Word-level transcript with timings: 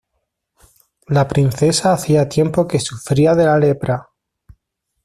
La 1.09 1.27
princesa 1.27 1.93
hacía 1.93 2.27
tiempo 2.27 2.67
que 2.67 2.79
sufría 2.79 3.35
de 3.35 3.45
la 3.45 3.59
lepra. 3.59 4.09